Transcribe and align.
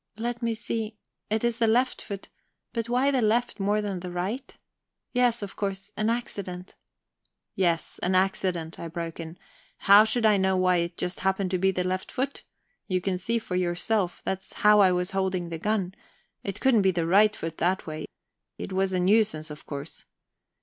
"Let 0.17 0.41
me 0.41 0.55
see 0.55 0.97
it 1.29 1.43
is 1.43 1.59
the 1.59 1.67
left 1.67 2.01
foot 2.01 2.27
but 2.73 2.89
why 2.89 3.11
the 3.11 3.21
left 3.21 3.59
more 3.59 3.83
than 3.83 3.99
the 3.99 4.09
right? 4.11 4.57
Yes, 5.11 5.43
of 5.43 5.55
course, 5.55 5.91
an 5.95 6.09
accident..." 6.09 6.73
"Yes, 7.53 7.99
an 8.01 8.15
accident," 8.15 8.79
I 8.79 8.87
broke 8.87 9.19
in. 9.19 9.37
"How 9.77 10.03
should 10.03 10.25
I 10.25 10.37
know 10.37 10.57
why 10.57 10.77
it 10.77 10.97
just 10.97 11.19
happened 11.19 11.51
to 11.51 11.59
be 11.59 11.69
the 11.69 11.83
left 11.83 12.11
foot? 12.11 12.43
You 12.87 12.99
can 12.99 13.19
see 13.19 13.37
for 13.37 13.55
yourself 13.55 14.23
that's 14.25 14.53
how 14.53 14.79
I 14.79 14.91
was 14.91 15.11
holding 15.11 15.49
the 15.49 15.59
gun 15.59 15.93
it 16.41 16.59
couldn't 16.59 16.81
be 16.81 16.89
the 16.89 17.05
right 17.05 17.35
foot 17.35 17.59
that 17.59 17.85
way. 17.85 18.07
It 18.57 18.73
was 18.73 18.93
a 18.93 18.99
nuisance, 18.99 19.51
of 19.51 19.67
course." 19.67 20.05